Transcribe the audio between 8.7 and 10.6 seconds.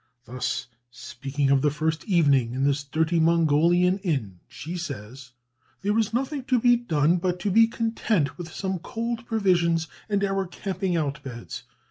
cold provisions, and our